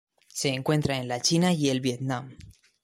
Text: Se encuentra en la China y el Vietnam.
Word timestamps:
Se 0.33 0.49
encuentra 0.49 0.97
en 0.97 1.07
la 1.07 1.19
China 1.21 1.53
y 1.53 1.69
el 1.69 1.79
Vietnam. 1.79 2.35